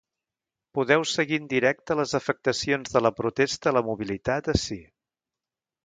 [0.77, 4.85] Podeu seguir en directe les afectacions de la protesta a la mobilitat ací.